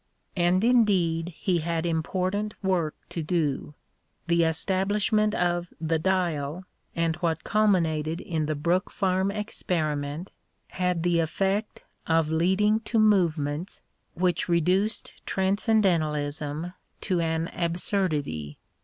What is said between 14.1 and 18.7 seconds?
which reduced transcendentalism to an absurdity.